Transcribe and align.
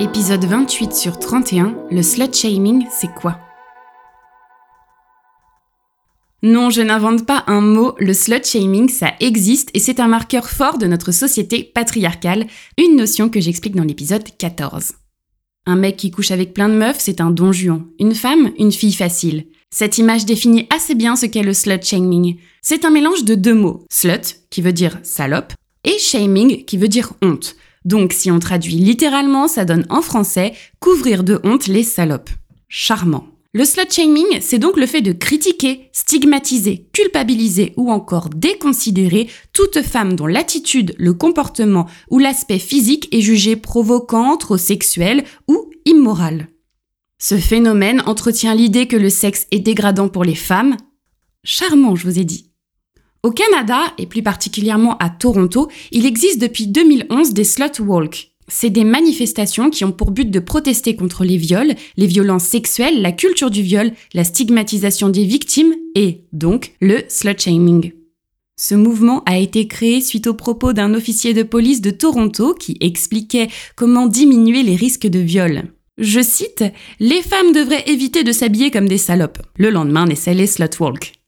Épisode 0.00 0.46
28 0.46 0.94
sur 0.94 1.18
31, 1.18 1.76
le 1.90 2.02
slut 2.02 2.32
shaming, 2.32 2.86
c'est 2.90 3.12
quoi? 3.12 3.38
Non, 6.42 6.70
je 6.70 6.80
n'invente 6.80 7.26
pas 7.26 7.44
un 7.48 7.60
mot, 7.60 7.94
le 7.98 8.14
slut 8.14 8.42
shaming, 8.42 8.88
ça 8.88 9.12
existe 9.20 9.68
et 9.74 9.78
c'est 9.78 10.00
un 10.00 10.08
marqueur 10.08 10.48
fort 10.48 10.78
de 10.78 10.86
notre 10.86 11.12
société 11.12 11.64
patriarcale, 11.64 12.46
une 12.78 12.96
notion 12.96 13.28
que 13.28 13.40
j'explique 13.40 13.76
dans 13.76 13.84
l'épisode 13.84 14.24
14. 14.38 14.92
Un 15.66 15.76
mec 15.76 15.98
qui 15.98 16.10
couche 16.10 16.30
avec 16.30 16.54
plein 16.54 16.70
de 16.70 16.76
meufs, 16.76 16.98
c'est 16.98 17.20
un 17.20 17.30
don 17.30 17.52
juan. 17.52 17.84
Une 17.98 18.14
femme, 18.14 18.52
une 18.58 18.72
fille 18.72 18.94
facile. 18.94 19.48
Cette 19.68 19.98
image 19.98 20.24
définit 20.24 20.66
assez 20.74 20.94
bien 20.94 21.14
ce 21.14 21.26
qu'est 21.26 21.42
le 21.42 21.52
slut 21.52 21.82
shaming. 21.82 22.38
C'est 22.62 22.86
un 22.86 22.90
mélange 22.90 23.24
de 23.24 23.34
deux 23.34 23.54
mots, 23.54 23.84
slut, 23.92 24.46
qui 24.48 24.62
veut 24.62 24.72
dire 24.72 24.98
salope, 25.02 25.52
et 25.84 25.98
shaming, 25.98 26.64
qui 26.64 26.78
veut 26.78 26.88
dire 26.88 27.12
honte. 27.20 27.54
Donc 27.84 28.12
si 28.12 28.30
on 28.30 28.38
traduit 28.38 28.76
littéralement, 28.76 29.48
ça 29.48 29.64
donne 29.64 29.86
en 29.88 30.02
français 30.02 30.52
couvrir 30.78 31.24
de 31.24 31.40
honte 31.44 31.66
les 31.66 31.82
salopes. 31.82 32.30
Charmant. 32.68 33.26
Le 33.52 33.64
slut 33.64 33.90
shaming, 33.90 34.40
c'est 34.40 34.60
donc 34.60 34.76
le 34.76 34.86
fait 34.86 35.00
de 35.00 35.10
critiquer, 35.10 35.90
stigmatiser, 35.92 36.86
culpabiliser 36.92 37.72
ou 37.76 37.90
encore 37.90 38.28
déconsidérer 38.28 39.28
toute 39.52 39.82
femme 39.82 40.14
dont 40.14 40.28
l'attitude, 40.28 40.94
le 40.98 41.14
comportement 41.14 41.86
ou 42.10 42.20
l'aspect 42.20 42.60
physique 42.60 43.08
est 43.12 43.22
jugé 43.22 43.56
provocant, 43.56 44.36
trop 44.36 44.56
sexuel 44.56 45.24
ou 45.48 45.68
immoral. 45.84 46.46
Ce 47.18 47.36
phénomène 47.36 48.02
entretient 48.06 48.54
l'idée 48.54 48.86
que 48.86 48.96
le 48.96 49.10
sexe 49.10 49.48
est 49.50 49.58
dégradant 49.58 50.08
pour 50.08 50.22
les 50.22 50.36
femmes. 50.36 50.76
Charmant, 51.42 51.96
je 51.96 52.08
vous 52.08 52.20
ai 52.20 52.24
dit. 52.24 52.49
Au 53.22 53.32
Canada, 53.32 53.80
et 53.98 54.06
plus 54.06 54.22
particulièrement 54.22 54.96
à 54.96 55.10
Toronto, 55.10 55.68
il 55.90 56.06
existe 56.06 56.40
depuis 56.40 56.66
2011 56.66 57.34
des 57.34 57.44
slut 57.44 57.78
walk. 57.80 58.30
C'est 58.48 58.70
des 58.70 58.84
manifestations 58.84 59.68
qui 59.68 59.84
ont 59.84 59.92
pour 59.92 60.10
but 60.10 60.30
de 60.30 60.40
protester 60.40 60.96
contre 60.96 61.24
les 61.24 61.36
viols, 61.36 61.74
les 61.98 62.06
violences 62.06 62.44
sexuelles, 62.44 63.02
la 63.02 63.12
culture 63.12 63.50
du 63.50 63.60
viol, 63.60 63.92
la 64.14 64.24
stigmatisation 64.24 65.10
des 65.10 65.24
victimes 65.24 65.74
et, 65.94 66.22
donc, 66.32 66.72
le 66.80 67.02
slut 67.08 67.38
shaming. 67.38 67.92
Ce 68.56 68.74
mouvement 68.74 69.22
a 69.24 69.38
été 69.38 69.68
créé 69.68 70.00
suite 70.00 70.26
aux 70.26 70.34
propos 70.34 70.72
d'un 70.72 70.94
officier 70.94 71.34
de 71.34 71.42
police 71.42 71.82
de 71.82 71.90
Toronto 71.90 72.54
qui 72.54 72.78
expliquait 72.80 73.48
comment 73.76 74.06
diminuer 74.06 74.62
les 74.62 74.76
risques 74.76 75.06
de 75.06 75.18
viol. 75.18 75.64
Je 75.98 76.22
cite 76.22 76.64
Les 77.00 77.20
femmes 77.20 77.52
devraient 77.52 77.84
éviter 77.86 78.24
de 78.24 78.32
s'habiller 78.32 78.70
comme 78.70 78.88
des 78.88 78.98
salopes. 78.98 79.38
Le 79.56 79.68
lendemain 79.68 80.06
naissait 80.06 80.34
les 80.34 80.48
walk. 80.80 81.19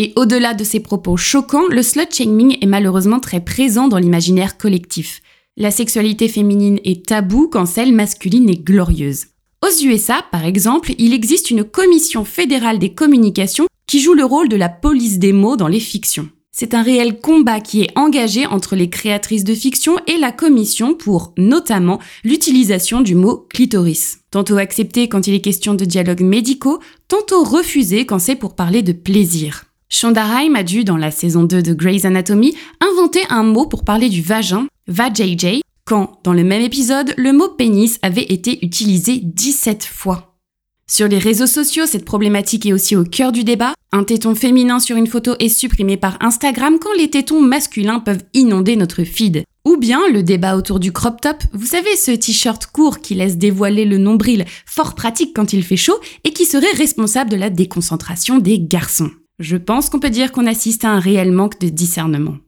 Et 0.00 0.12
au-delà 0.14 0.54
de 0.54 0.62
ces 0.62 0.78
propos 0.78 1.16
choquants, 1.16 1.66
le 1.68 1.82
slut-shaming 1.82 2.58
est 2.62 2.66
malheureusement 2.66 3.18
très 3.18 3.40
présent 3.40 3.88
dans 3.88 3.98
l'imaginaire 3.98 4.56
collectif. 4.56 5.22
La 5.56 5.72
sexualité 5.72 6.28
féminine 6.28 6.78
est 6.84 7.04
taboue 7.04 7.48
quand 7.48 7.66
celle 7.66 7.92
masculine 7.92 8.48
est 8.48 8.62
glorieuse. 8.62 9.26
Aux 9.60 9.84
USA, 9.84 10.24
par 10.30 10.44
exemple, 10.44 10.92
il 10.98 11.12
existe 11.12 11.50
une 11.50 11.64
commission 11.64 12.24
fédérale 12.24 12.78
des 12.78 12.94
communications 12.94 13.66
qui 13.88 13.98
joue 13.98 14.14
le 14.14 14.24
rôle 14.24 14.48
de 14.48 14.54
la 14.54 14.68
police 14.68 15.18
des 15.18 15.32
mots 15.32 15.56
dans 15.56 15.66
les 15.66 15.80
fictions. 15.80 16.28
C'est 16.52 16.74
un 16.74 16.82
réel 16.82 17.18
combat 17.18 17.60
qui 17.60 17.82
est 17.82 17.98
engagé 17.98 18.46
entre 18.46 18.76
les 18.76 18.90
créatrices 18.90 19.42
de 19.42 19.54
fiction 19.54 19.96
et 20.06 20.16
la 20.16 20.30
commission 20.30 20.94
pour, 20.94 21.32
notamment, 21.36 21.98
l'utilisation 22.22 23.00
du 23.00 23.16
mot 23.16 23.48
clitoris. 23.52 24.20
Tantôt 24.30 24.58
accepté 24.58 25.08
quand 25.08 25.26
il 25.26 25.34
est 25.34 25.40
question 25.40 25.74
de 25.74 25.84
dialogues 25.84 26.22
médicaux, 26.22 26.78
tantôt 27.08 27.42
refusé 27.42 28.06
quand 28.06 28.20
c'est 28.20 28.36
pour 28.36 28.54
parler 28.54 28.82
de 28.82 28.92
plaisir. 28.92 29.64
Shonda 29.90 30.24
Rhimes 30.24 30.54
a 30.54 30.62
dû, 30.62 30.84
dans 30.84 30.96
la 30.96 31.10
saison 31.10 31.42
2 31.42 31.62
de 31.62 31.74
Grey's 31.74 32.04
Anatomy, 32.04 32.54
inventer 32.80 33.22
un 33.30 33.42
mot 33.42 33.66
pour 33.66 33.84
parler 33.84 34.08
du 34.08 34.22
vagin, 34.22 34.68
vajayjay, 34.86 35.60
quand, 35.84 36.20
dans 36.22 36.34
le 36.34 36.44
même 36.44 36.62
épisode, 36.62 37.14
le 37.16 37.32
mot 37.32 37.48
pénis 37.48 37.98
avait 38.02 38.30
été 38.32 38.64
utilisé 38.64 39.20
17 39.22 39.84
fois. 39.84 40.36
Sur 40.90 41.08
les 41.08 41.18
réseaux 41.18 41.46
sociaux, 41.46 41.86
cette 41.86 42.04
problématique 42.04 42.64
est 42.66 42.72
aussi 42.72 42.94
au 42.94 43.04
cœur 43.04 43.32
du 43.32 43.42
débat. 43.42 43.74
Un 43.90 44.04
téton 44.04 44.34
féminin 44.34 44.78
sur 44.78 44.96
une 44.96 45.06
photo 45.06 45.34
est 45.38 45.48
supprimé 45.48 45.96
par 45.96 46.16
Instagram 46.20 46.78
quand 46.80 46.92
les 46.96 47.10
tétons 47.10 47.40
masculins 47.40 48.00
peuvent 48.00 48.24
inonder 48.34 48.76
notre 48.76 49.02
feed. 49.04 49.44
Ou 49.66 49.76
bien 49.78 50.00
le 50.12 50.22
débat 50.22 50.56
autour 50.56 50.78
du 50.78 50.92
crop 50.92 51.20
top, 51.20 51.42
vous 51.52 51.66
savez 51.66 51.96
ce 51.96 52.12
t-shirt 52.12 52.66
court 52.66 53.00
qui 53.00 53.14
laisse 53.14 53.36
dévoiler 53.36 53.84
le 53.84 53.98
nombril, 53.98 54.44
fort 54.64 54.94
pratique 54.94 55.34
quand 55.34 55.52
il 55.52 55.64
fait 55.64 55.76
chaud 55.76 55.98
et 56.24 56.32
qui 56.32 56.44
serait 56.44 56.72
responsable 56.76 57.30
de 57.30 57.36
la 57.36 57.50
déconcentration 57.50 58.38
des 58.38 58.60
garçons. 58.60 59.10
Je 59.38 59.56
pense 59.56 59.88
qu'on 59.88 60.00
peut 60.00 60.10
dire 60.10 60.32
qu'on 60.32 60.46
assiste 60.46 60.84
à 60.84 60.90
un 60.90 60.98
réel 60.98 61.30
manque 61.30 61.60
de 61.60 61.68
discernement. 61.68 62.38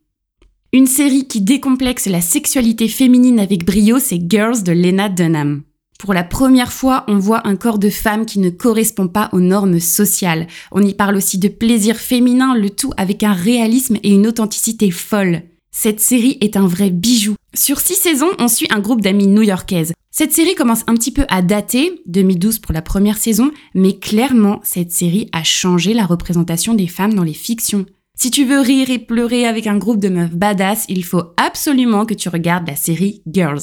Une 0.73 0.87
série 0.87 1.29
qui 1.29 1.41
décomplexe 1.41 2.07
la 2.07 2.21
sexualité 2.21 2.89
féminine 2.89 3.39
avec 3.39 3.65
brio, 3.65 4.01
c'est 4.01 4.21
Girls 4.29 4.65
de 4.65 4.73
Lena 4.73 5.09
Dunham. 5.09 5.63
Pour 6.01 6.15
la 6.15 6.25
première 6.25 6.73
fois, 6.73 7.05
on 7.07 7.19
voit 7.19 7.47
un 7.47 7.55
corps 7.55 7.79
de 7.79 7.91
femme 7.91 8.27
qui 8.27 8.41
ne 8.41 8.51
correspond 8.51 9.07
pas 9.07 9.29
aux 9.33 9.41
normes 9.41 9.79
sociales. 9.79 10.49
On 10.73 10.83
y 10.83 10.95
parle 10.95 11.15
aussi 11.15 11.39
de 11.39 11.47
plaisir 11.47 11.97
féminin, 11.97 12.57
le 12.57 12.71
tout 12.71 12.93
avec 12.97 13.23
un 13.23 13.35
réalisme 13.35 13.99
et 14.03 14.11
une 14.13 14.27
authenticité 14.27 14.91
folle. 14.91 15.43
Cette 15.71 16.01
série 16.01 16.39
est 16.41 16.57
un 16.57 16.67
vrai 16.67 16.91
bijou. 16.91 17.37
Sur 17.55 17.81
six 17.81 17.97
saisons, 17.97 18.31
on 18.39 18.47
suit 18.47 18.69
un 18.71 18.79
groupe 18.79 19.01
d'amies 19.01 19.27
new-yorkaises. 19.27 19.93
Cette 20.13 20.33
série 20.33 20.55
commence 20.55 20.85
un 20.87 20.95
petit 20.95 21.13
peu 21.13 21.25
à 21.29 21.43
dater, 21.43 22.01
2012 22.07 22.61
pour 22.61 22.73
la 22.73 22.83
première 22.83 23.17
saison, 23.17 23.51
mais 23.75 23.99
clairement, 23.99 24.61
cette 24.63 24.93
série 24.93 25.29
a 25.33 25.43
changé 25.43 25.95
la 25.95 26.07
représentation 26.07 26.75
des 26.75 26.87
femmes 26.87 27.15
dans 27.15 27.25
les 27.25 27.33
fictions. 27.33 27.87
Si 28.17 28.31
tu 28.31 28.45
veux 28.45 28.61
rire 28.61 28.91
et 28.91 28.99
pleurer 28.99 29.47
avec 29.47 29.67
un 29.67 29.79
groupe 29.79 30.01
de 30.01 30.09
meufs 30.09 30.35
badass, 30.35 30.85
il 30.89 31.05
faut 31.05 31.23
absolument 31.37 32.07
que 32.07 32.15
tu 32.15 32.29
regardes 32.29 32.69
la 32.69 32.77
série 32.77 33.23
Girls. 33.27 33.63